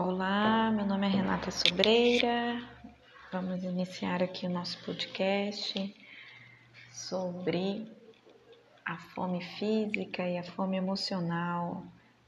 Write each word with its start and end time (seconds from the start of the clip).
Olá, 0.00 0.70
meu 0.70 0.86
nome 0.86 1.08
é 1.08 1.10
Renata 1.10 1.50
Sobreira. 1.50 2.62
Vamos 3.32 3.64
iniciar 3.64 4.22
aqui 4.22 4.46
o 4.46 4.48
nosso 4.48 4.78
podcast 4.84 5.92
sobre 6.92 7.84
a 8.86 8.96
fome 8.96 9.42
física 9.58 10.22
e 10.22 10.38
a 10.38 10.44
fome 10.44 10.76
emocional. 10.76 11.82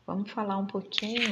Vamos 0.04 0.32
falar 0.32 0.56
um 0.56 0.66
pouquinho 0.66 1.30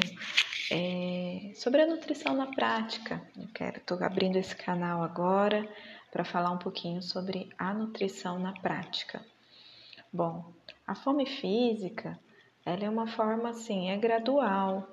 é, 0.71 1.51
sobre 1.57 1.83
a 1.83 1.89
nutrição 1.89 2.37
na 2.37 2.47
prática. 2.47 3.21
Eu 3.37 3.49
quero, 3.49 3.79
estou 3.79 4.01
abrindo 4.05 4.37
esse 4.37 4.55
canal 4.55 5.03
agora 5.03 5.69
para 6.13 6.25
falar 6.25 6.53
um 6.53 6.59
pouquinho 6.59 7.03
sobre 7.03 7.51
a 7.59 7.75
nutrição 7.75 8.39
na 8.39 8.53
prática. 8.53 9.21
Bom, 10.13 10.53
a 10.87 10.95
fome 10.95 11.27
física, 11.27 12.17
ela 12.65 12.85
é 12.85 12.89
uma 12.89 13.09
forma 13.09 13.49
assim, 13.49 13.91
é 13.91 13.97
gradual 13.97 14.89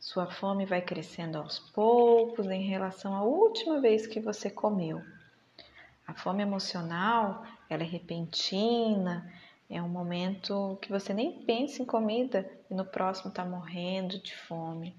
sua 0.00 0.26
fome 0.26 0.64
vai 0.64 0.80
crescendo 0.80 1.36
aos 1.36 1.58
poucos 1.58 2.46
em 2.46 2.62
relação 2.62 3.14
à 3.14 3.22
última 3.22 3.80
vez 3.80 4.06
que 4.06 4.18
você 4.18 4.48
comeu. 4.48 5.02
A 6.06 6.14
fome 6.14 6.42
emocional, 6.42 7.44
ela 7.68 7.82
é 7.82 7.86
repentina, 7.86 9.30
é 9.68 9.80
um 9.80 9.88
momento 9.88 10.78
que 10.80 10.90
você 10.90 11.12
nem 11.12 11.44
pensa 11.44 11.82
em 11.82 11.84
comida 11.84 12.50
e 12.70 12.74
no 12.74 12.84
próximo 12.84 13.28
está 13.28 13.44
morrendo 13.44 14.18
de 14.18 14.34
fome. 14.34 14.96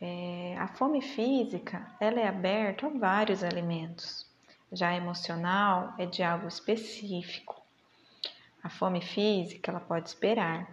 É, 0.00 0.54
a 0.58 0.68
fome 0.68 1.00
física, 1.00 1.90
ela 1.98 2.20
é 2.20 2.28
aberta 2.28 2.86
a 2.86 2.90
vários 2.90 3.42
alimentos. 3.42 4.24
Já 4.70 4.90
a 4.90 4.96
emocional 4.96 5.94
é 5.98 6.04
de 6.04 6.22
algo 6.22 6.46
específico. 6.46 7.60
A 8.62 8.68
fome 8.68 9.00
física, 9.00 9.70
ela 9.70 9.80
pode 9.80 10.08
esperar. 10.08 10.68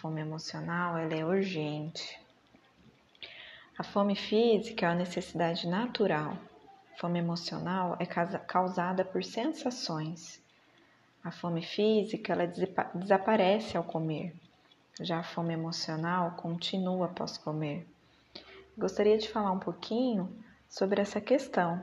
Fome 0.00 0.20
emocional 0.20 0.98
ela 0.98 1.14
é 1.14 1.24
urgente. 1.24 2.20
A 3.78 3.82
fome 3.82 4.14
física 4.14 4.86
é 4.86 4.88
uma 4.88 4.94
necessidade 4.96 5.66
natural. 5.66 6.36
A 6.92 6.98
fome 6.98 7.18
emocional 7.18 7.96
é 7.98 8.06
causada 8.06 9.04
por 9.04 9.24
sensações. 9.24 10.42
A 11.22 11.30
fome 11.30 11.62
física 11.62 12.32
ela 12.32 12.46
desaparece 12.94 13.76
ao 13.76 13.84
comer. 13.84 14.34
Já 15.00 15.20
a 15.20 15.24
fome 15.24 15.54
emocional 15.54 16.32
continua 16.32 17.06
após 17.06 17.38
comer. 17.38 17.86
Gostaria 18.76 19.16
de 19.16 19.28
falar 19.28 19.52
um 19.52 19.58
pouquinho 19.58 20.30
sobre 20.68 21.00
essa 21.00 21.20
questão. 21.20 21.80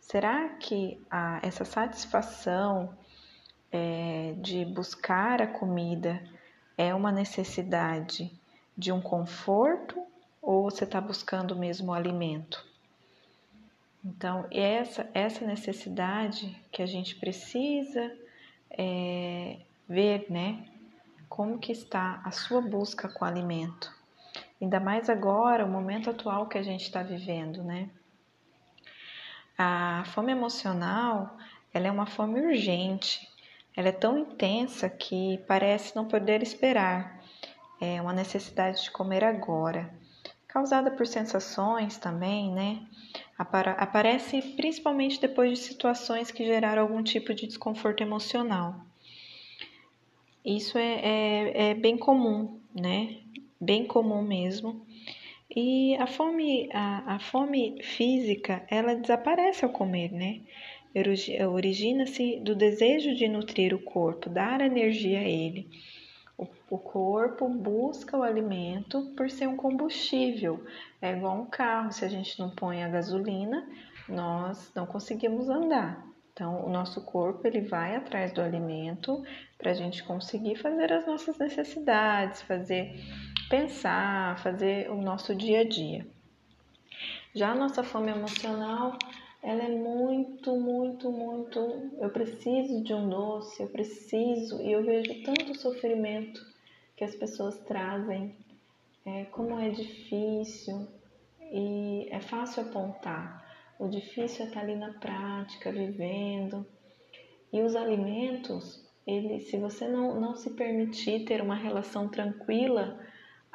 Será 0.00 0.48
que 0.50 1.00
a, 1.10 1.40
essa 1.42 1.64
satisfação 1.64 2.96
é, 3.70 4.34
de 4.38 4.64
buscar 4.64 5.40
a 5.40 5.46
comida 5.46 6.22
é 6.76 6.94
uma 6.94 7.12
necessidade 7.12 8.30
de 8.76 8.92
um 8.92 9.00
conforto 9.00 10.02
ou 10.40 10.64
você 10.64 10.84
está 10.84 11.00
buscando 11.00 11.54
mesmo 11.56 11.92
o 11.92 11.94
alimento? 11.94 12.64
Então, 14.04 14.46
essa, 14.50 15.08
essa 15.14 15.46
necessidade 15.46 16.60
que 16.72 16.82
a 16.82 16.86
gente 16.86 17.14
precisa 17.14 18.12
é, 18.70 19.58
ver, 19.88 20.26
né? 20.28 20.64
Como 21.28 21.58
que 21.58 21.70
está 21.70 22.20
a 22.24 22.30
sua 22.32 22.60
busca 22.60 23.08
com 23.08 23.24
alimento? 23.24 23.94
Ainda 24.60 24.80
mais 24.80 25.08
agora, 25.08 25.64
o 25.64 25.68
momento 25.68 26.10
atual 26.10 26.46
que 26.46 26.58
a 26.58 26.62
gente 26.62 26.82
está 26.82 27.02
vivendo, 27.02 27.62
né? 27.62 27.88
A 29.56 30.02
fome 30.06 30.32
emocional, 30.32 31.38
ela 31.72 31.86
é 31.86 31.90
uma 31.90 32.06
fome 32.06 32.40
urgente, 32.40 33.30
ela 33.76 33.88
é 33.88 33.92
tão 33.92 34.18
intensa 34.18 34.88
que 34.88 35.38
parece 35.46 35.96
não 35.96 36.06
poder 36.06 36.42
esperar. 36.42 37.22
É 37.80 38.00
uma 38.00 38.12
necessidade 38.12 38.82
de 38.82 38.90
comer 38.90 39.24
agora. 39.24 39.92
Causada 40.46 40.90
por 40.90 41.06
sensações 41.06 41.96
também, 41.96 42.52
né? 42.52 42.82
Aparece 43.38 44.42
principalmente 44.54 45.20
depois 45.20 45.58
de 45.58 45.64
situações 45.64 46.30
que 46.30 46.44
geraram 46.44 46.82
algum 46.82 47.02
tipo 47.02 47.34
de 47.34 47.46
desconforto 47.46 48.02
emocional. 48.02 48.76
Isso 50.44 50.76
é, 50.76 51.00
é, 51.02 51.70
é 51.70 51.74
bem 51.74 51.96
comum, 51.96 52.60
né? 52.74 53.18
Bem 53.60 53.86
comum 53.86 54.22
mesmo. 54.22 54.84
E 55.54 55.94
a 55.96 56.06
fome, 56.06 56.68
a, 56.72 57.14
a 57.14 57.18
fome 57.18 57.82
física, 57.82 58.64
ela 58.68 58.94
desaparece 58.94 59.64
ao 59.64 59.70
comer, 59.70 60.10
né? 60.12 60.40
Origina-se 61.50 62.40
do 62.40 62.54
desejo 62.54 63.14
de 63.14 63.28
nutrir 63.28 63.74
o 63.74 63.82
corpo, 63.82 64.28
dar 64.28 64.60
energia 64.60 65.20
a 65.20 65.24
ele. 65.24 65.68
O, 66.70 66.78
corpo 66.78 67.48
busca 67.48 68.16
o 68.16 68.22
alimento 68.22 69.12
por 69.16 69.30
ser 69.30 69.46
um 69.46 69.56
combustível. 69.56 70.64
É 71.00 71.12
igual 71.12 71.40
um 71.40 71.46
carro, 71.46 71.92
se 71.92 72.04
a 72.04 72.08
gente 72.08 72.38
não 72.38 72.50
põe 72.50 72.82
a 72.82 72.88
gasolina, 72.88 73.68
nós 74.08 74.72
não 74.74 74.86
conseguimos 74.86 75.48
andar. 75.48 76.04
Então, 76.32 76.64
o 76.64 76.70
nosso 76.70 77.04
corpo 77.04 77.46
ele 77.46 77.60
vai 77.60 77.94
atrás 77.94 78.32
do 78.32 78.40
alimento 78.40 79.22
para 79.58 79.70
a 79.70 79.74
gente 79.74 80.02
conseguir 80.02 80.56
fazer 80.56 80.92
as 80.92 81.06
nossas 81.06 81.38
necessidades, 81.38 82.42
fazer 82.42 82.98
pensar, 83.48 84.38
fazer 84.38 84.90
o 84.90 84.96
nosso 84.96 85.34
dia 85.34 85.60
a 85.60 85.68
dia. 85.68 86.06
Já 87.34 87.52
a 87.52 87.54
nossa 87.54 87.82
fome 87.82 88.10
emocional 88.10 88.96
ela 89.42 89.64
é 89.64 89.68
muito, 89.68 90.56
muito, 90.56 91.10
muito. 91.10 91.58
Eu 91.98 92.10
preciso 92.10 92.82
de 92.84 92.94
um 92.94 93.08
doce, 93.08 93.60
eu 93.60 93.68
preciso, 93.68 94.62
e 94.62 94.70
eu 94.70 94.84
vejo 94.84 95.22
tanto 95.24 95.58
sofrimento 95.58 96.40
que 96.96 97.02
as 97.02 97.16
pessoas 97.16 97.58
trazem, 97.64 98.32
é, 99.04 99.24
como 99.24 99.58
é 99.58 99.68
difícil, 99.70 100.86
e 101.40 102.06
é 102.10 102.20
fácil 102.20 102.62
apontar. 102.62 103.42
O 103.80 103.88
difícil 103.88 104.44
é 104.44 104.48
estar 104.48 104.60
ali 104.60 104.76
na 104.76 104.92
prática, 104.92 105.72
vivendo. 105.72 106.64
E 107.52 107.62
os 107.62 107.74
alimentos, 107.74 108.80
ele, 109.04 109.40
se 109.40 109.56
você 109.56 109.88
não, 109.88 110.20
não 110.20 110.36
se 110.36 110.50
permitir 110.50 111.24
ter 111.24 111.42
uma 111.42 111.56
relação 111.56 112.08
tranquila 112.08 112.96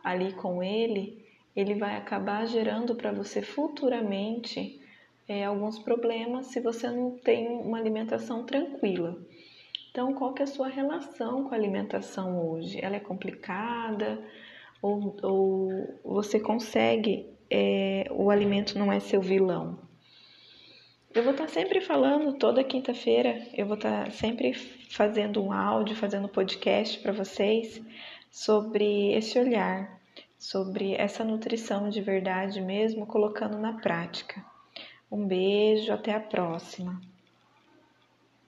ali 0.03 0.34
com 0.34 0.62
ele, 0.62 1.26
ele 1.56 1.76
vai 1.76 1.96
acabar 1.96 2.46
gerando 2.46 2.94
para 2.94 3.14
você 3.14 3.42
futuramente 3.42 4.78
é, 5.28 5.46
alguns 5.46 5.78
problemas 5.80 6.48
se 6.48 6.62
você 6.62 6.90
não 6.90 7.12
tem 7.18 7.48
uma 7.48 7.78
alimentação 7.78 8.46
tranquila. 8.46 9.18
Então, 9.92 10.14
qual 10.14 10.34
que 10.34 10.42
é 10.42 10.46
a 10.46 10.48
sua 10.48 10.68
relação 10.68 11.44
com 11.44 11.54
a 11.54 11.58
alimentação 11.58 12.48
hoje? 12.48 12.80
Ela 12.82 12.96
é 12.96 13.00
complicada 13.00 14.24
ou, 14.82 15.18
ou 15.24 15.70
você 16.04 16.40
consegue, 16.40 17.28
é, 17.50 18.06
o 18.12 18.30
alimento 18.30 18.78
não 18.78 18.92
é 18.92 19.00
seu 19.00 19.22
vilão? 19.22 19.80
Eu 21.14 21.24
vou 21.24 21.32
estar 21.32 21.48
sempre 21.50 21.82
falando 21.82 22.38
toda 22.38 22.64
quinta-feira, 22.64 23.42
eu 23.56 23.66
vou 23.66 23.76
estar 23.76 24.12
sempre 24.12 24.54
fazendo 24.54 25.44
um 25.44 25.52
áudio, 25.52 25.96
fazendo 25.96 26.28
podcast 26.28 27.00
para 27.00 27.12
vocês 27.12 27.82
sobre 28.30 29.14
esse 29.14 29.40
olhar, 29.40 30.00
sobre 30.38 30.94
essa 30.94 31.24
nutrição 31.24 31.90
de 31.90 32.02
verdade 32.02 32.62
mesmo, 32.62 33.08
colocando 33.08 33.58
na 33.58 33.74
prática. 33.74 34.46
Um 35.12 35.28
beijo, 35.28 35.91
até 35.91 36.13
a 36.13 36.19
próxima. 36.19 37.00